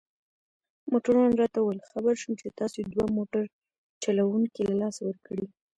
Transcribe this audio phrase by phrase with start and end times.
[0.91, 3.43] موټروان راته وویل: خبر شوم چي تاسي دوه موټر
[4.03, 5.45] چلوونکي له لاسه ورکړي.